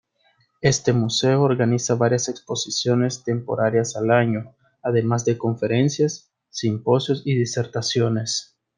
Este 0.61 0.93
museo 0.93 1.43
organiza 1.43 1.93
varias 1.93 2.27
exposiciones 2.27 3.23
temporarias 3.23 3.95
al 3.95 4.09
año, 4.09 4.55
además 4.81 5.25
de 5.25 5.37
conferencias, 5.37 6.31
simposios 6.49 7.21
y 7.23 7.37
disertaciones. 7.37 8.57